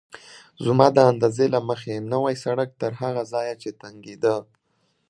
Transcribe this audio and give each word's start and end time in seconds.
زما 0.65 0.87
د 0.93 0.97
اندازې 1.11 1.45
له 1.55 1.59
مخې 1.69 1.93
نوی 2.13 2.35
سړک 2.43 2.69
تر 2.81 2.91
هغه 3.01 3.21
ځایه 3.33 3.55
چې 3.61 3.69
تنګېده. 3.81 4.35